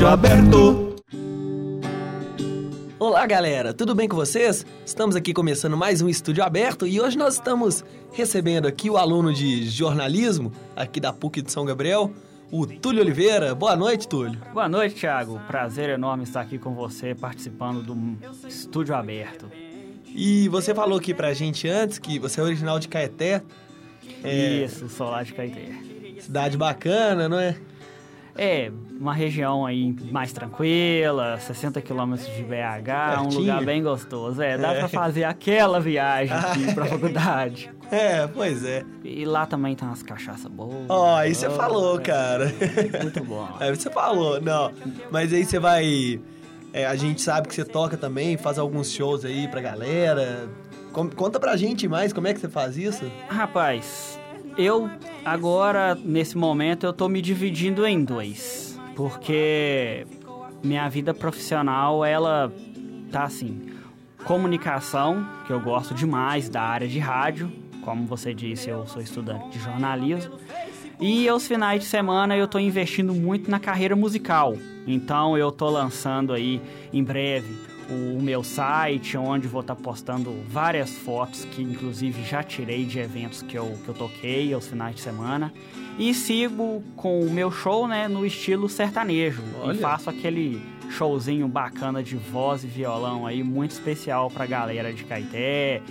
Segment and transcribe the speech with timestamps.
[0.00, 0.96] Estúdio Aberto.
[2.98, 4.64] Olá, galera, tudo bem com vocês?
[4.82, 9.30] Estamos aqui começando mais um Estúdio Aberto e hoje nós estamos recebendo aqui o aluno
[9.30, 12.10] de jornalismo aqui da PUC de São Gabriel,
[12.50, 13.54] o Túlio Oliveira.
[13.54, 14.40] Boa noite, Túlio.
[14.54, 15.38] Boa noite, Thiago.
[15.46, 19.52] Prazer enorme estar aqui com você participando do Estúdio Aberto.
[20.06, 23.42] E você falou aqui pra gente antes que você é original de Caeté.
[24.24, 24.64] É...
[24.64, 25.74] Isso, sou lá de Caeté.
[26.20, 27.54] Cidade bacana, não é?
[28.42, 33.28] É, uma região aí mais tranquila, 60 quilômetros de BH, Pertinho.
[33.28, 34.40] um lugar bem gostoso.
[34.40, 34.78] É, dá é.
[34.78, 37.70] pra fazer aquela viagem aqui pra faculdade.
[37.90, 38.82] É, pois é.
[39.04, 40.86] E lá também tem umas cachaças boas.
[40.88, 42.02] Ó, oh, aí você falou, é.
[42.02, 42.46] cara.
[43.02, 43.46] Muito bom.
[43.60, 44.72] Aí você falou, não.
[45.10, 46.18] Mas aí você vai.
[46.72, 50.48] É, a gente sabe que você toca também, faz alguns shows aí pra galera.
[50.92, 53.04] Conta pra gente mais como é que você faz isso.
[53.28, 54.09] Rapaz,
[54.56, 54.90] eu
[55.24, 58.78] agora, nesse momento, eu tô me dividindo em dois.
[58.94, 60.06] Porque
[60.62, 62.52] minha vida profissional, ela
[63.10, 63.70] tá assim.
[64.24, 67.50] Comunicação, que eu gosto demais da área de rádio.
[67.82, 70.34] Como você disse, eu sou estudante de jornalismo.
[71.00, 74.54] E aos finais de semana eu tô investindo muito na carreira musical.
[74.86, 76.60] Então eu tô lançando aí
[76.92, 82.42] em breve o meu site, onde vou estar tá postando várias fotos que inclusive já
[82.42, 85.52] tirei de eventos que eu, que eu toquei aos finais de semana.
[85.98, 89.42] E sigo com o meu show né, no estilo sertanejo.
[89.60, 89.76] Olha.
[89.76, 95.04] E faço aquele showzinho bacana de voz e violão aí, muito especial pra galera de
[95.04, 95.82] Caeté.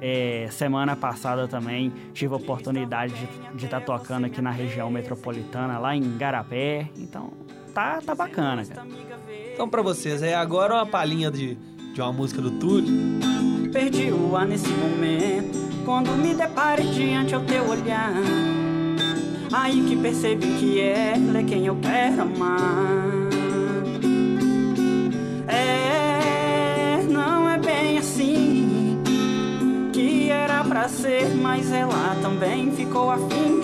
[0.00, 3.14] É, semana passada também tive a oportunidade
[3.54, 6.88] de estar tá tocando aqui na região metropolitana, lá em Garapé.
[6.96, 7.32] Então,
[7.72, 8.84] tá, tá bacana, cara.
[9.62, 11.56] Então, pra vocês, é agora uma palhinha de,
[11.94, 12.92] de uma música do Túlio.
[13.72, 18.12] Perdi o ar nesse momento, quando me depare diante ao teu olhar.
[19.52, 23.06] Aí que percebi que ela é quem eu quero amar.
[25.46, 29.00] É, não é bem assim
[29.92, 33.60] que era pra ser, mas ela também ficou afim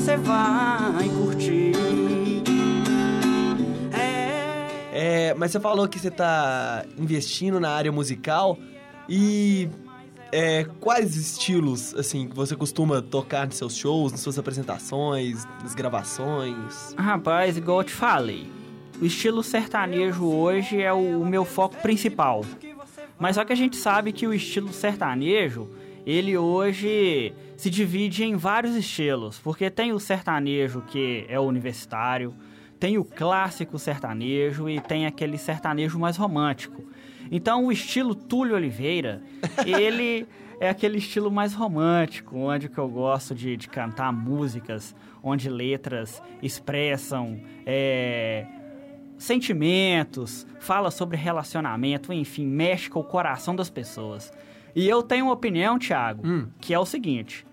[0.00, 1.72] você vai curtir.
[3.92, 5.28] É...
[5.28, 8.58] é, mas você falou que você tá investindo na área musical
[9.06, 9.68] e
[10.32, 16.94] é, quais estilos, assim, você costuma tocar nos seus shows, nas suas apresentações, nas gravações?
[16.96, 18.50] Rapaz, igual eu te falei,
[19.02, 22.42] o estilo sertanejo hoje é o, o meu foco principal.
[23.18, 25.68] Mas só que a gente sabe que o estilo sertanejo
[26.10, 32.34] ele hoje se divide em vários estilos, porque tem o sertanejo que é o universitário,
[32.80, 36.82] tem o clássico sertanejo e tem aquele sertanejo mais romântico.
[37.30, 39.22] Então o estilo Túlio Oliveira,
[39.64, 40.26] ele
[40.58, 46.20] é aquele estilo mais romântico, onde que eu gosto de, de cantar músicas, onde letras
[46.42, 48.46] expressam é,
[49.16, 54.32] sentimentos, fala sobre relacionamento, enfim, mexe com o coração das pessoas.
[54.74, 56.48] E eu tenho uma opinião, Thiago, hum.
[56.60, 57.46] que é o seguinte: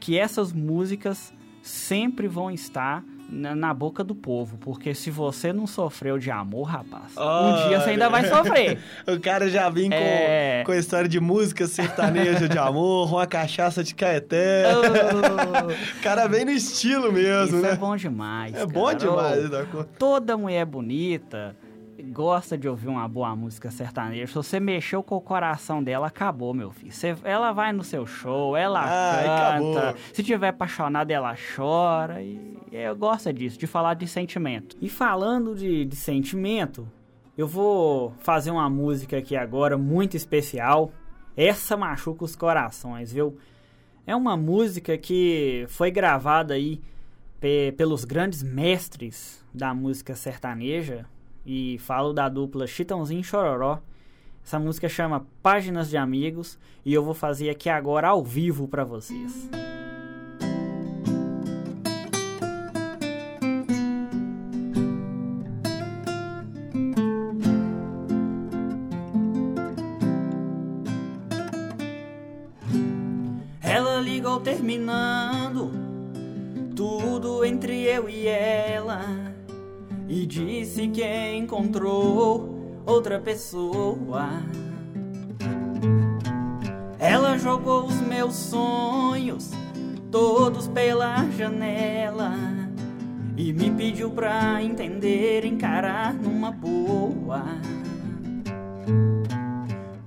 [0.00, 5.66] que essas músicas sempre vão estar na, na, boca do povo, porque se você não
[5.66, 8.78] sofreu de amor, rapaz, oh, um dia você ainda vai sofrer.
[9.08, 10.58] o cara já vem é...
[10.60, 14.64] com, com a história de música sertaneja de amor, uma cachaça de caeté.
[14.76, 15.98] Oh.
[15.98, 17.72] o cara vem no estilo mesmo, Isso né?
[17.72, 18.54] é bom demais.
[18.54, 18.68] É cara.
[18.68, 19.40] bom demais.
[19.72, 21.56] Oh, toda mulher bonita
[22.04, 26.54] gosta de ouvir uma boa música sertaneja, se você mexeu com o coração dela, acabou,
[26.54, 26.92] meu filho.
[26.92, 29.80] Você, ela vai no seu show, ela ah, canta.
[29.80, 30.00] Acabou.
[30.12, 32.22] Se tiver apaixonada, ela chora.
[32.22, 34.76] E eu gosto disso, de falar de sentimento.
[34.80, 36.88] E falando de, de sentimento,
[37.36, 40.92] eu vou fazer uma música aqui agora muito especial.
[41.36, 43.36] Essa machuca os corações, viu?
[44.06, 46.80] É uma música que foi gravada aí
[47.76, 51.06] pelos grandes mestres da música sertaneja,
[51.46, 53.80] e falo da dupla Chitãozinho e Chororó.
[54.44, 58.84] Essa música chama Páginas de Amigos e eu vou fazer aqui agora ao vivo para
[58.84, 59.48] vocês.
[73.62, 75.70] Ela ligou terminando
[76.76, 79.23] tudo entre eu e ela
[80.14, 82.48] e disse que encontrou
[82.86, 84.28] outra pessoa.
[87.00, 89.50] Ela jogou os meus sonhos
[90.12, 92.32] todos pela janela
[93.36, 97.42] e me pediu pra entender, encarar numa boa.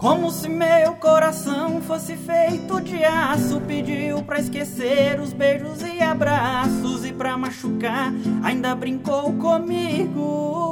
[0.07, 7.04] Como se meu coração fosse feito de aço, pediu pra esquecer os beijos e abraços
[7.06, 10.71] e pra machucar, ainda brincou comigo.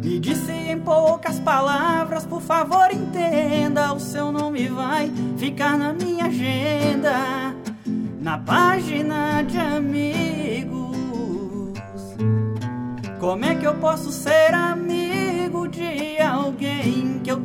[0.00, 6.26] Me disse em poucas palavras, por favor entenda, o seu nome vai ficar na minha
[6.26, 7.56] agenda,
[8.20, 10.96] na página de amigos.
[13.18, 14.49] Como é que eu posso ser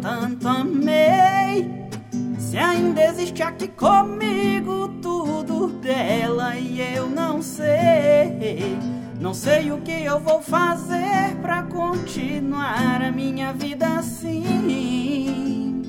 [0.06, 1.90] tanto amei?
[2.38, 8.78] Se ainda existe aqui comigo tudo dela e eu não sei.
[9.20, 15.82] Não sei o que eu vou fazer pra continuar a minha vida assim.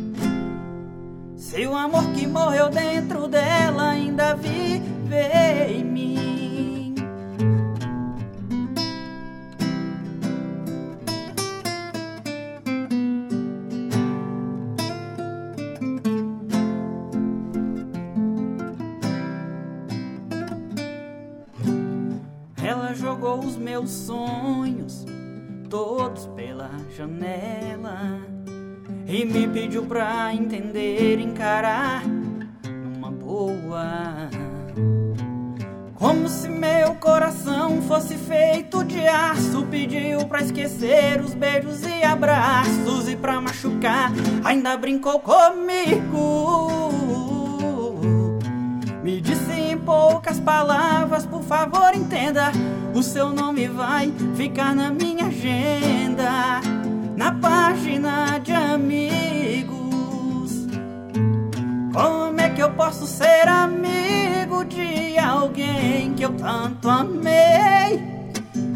[1.36, 4.80] Se o amor que morreu dentro dela ainda vive
[5.68, 6.45] em mim.
[23.38, 25.04] Os meus sonhos
[25.68, 28.20] todos pela janela
[29.06, 34.28] e me pediu pra entender, encarar numa boa.
[35.94, 43.08] Como se meu coração fosse feito de aço, pediu pra esquecer os beijos e abraços
[43.08, 44.12] e pra machucar,
[44.44, 46.68] ainda brincou comigo.
[49.02, 49.45] Me disse
[49.86, 52.50] poucas palavras, por favor entenda.
[52.92, 56.60] O seu nome vai ficar na minha agenda,
[57.16, 59.76] na página de amigos.
[61.94, 68.02] Como é que eu posso ser amigo de alguém que eu tanto amei?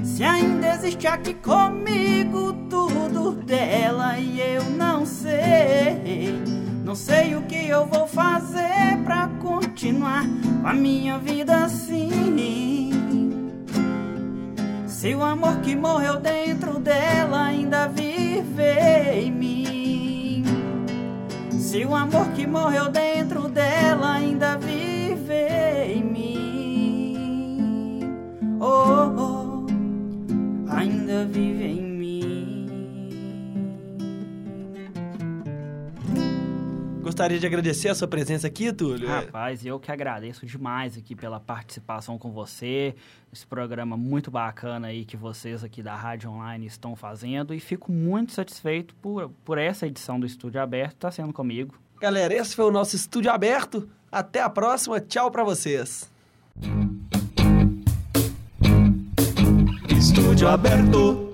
[0.05, 6.41] Se ainda existe aqui comigo tudo dela e eu não sei.
[6.85, 8.40] Não sei o que eu vou fazer
[10.71, 12.91] a minha vida assim.
[14.87, 18.63] Se o amor que morreu dentro dela ainda vive
[19.13, 20.45] em mim.
[21.59, 25.49] Se o amor que morreu dentro dela ainda vive
[25.89, 27.21] em mim.
[28.61, 29.00] Oh,
[37.11, 39.09] Gostaria de agradecer a sua presença aqui, Túlio.
[39.09, 42.95] Rapaz, eu que agradeço demais aqui pela participação com você,
[43.33, 47.91] esse programa muito bacana aí que vocês aqui da Rádio Online estão fazendo e fico
[47.91, 51.75] muito satisfeito por, por essa edição do Estúdio Aberto estar sendo comigo.
[52.01, 53.91] Galera, esse foi o nosso Estúdio Aberto.
[54.11, 55.01] Até a próxima.
[55.01, 56.09] Tchau pra vocês.
[59.99, 61.30] Estúdio aberto.